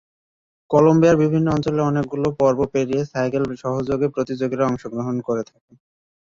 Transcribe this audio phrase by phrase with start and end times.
[0.71, 5.71] কলম্বিয়ার বিভিন্ন অঞ্চলে অনেকগুলো পর্ব পেরিয়ে সাইকেল সহযোগে প্রতিযোগীরা অংশগ্রহণ করে থাকে।